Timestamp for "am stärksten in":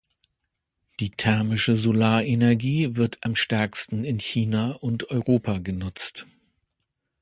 3.21-4.19